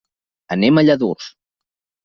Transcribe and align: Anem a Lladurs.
Anem 0.55 0.81
a 0.81 0.85
Lladurs. 0.87 1.31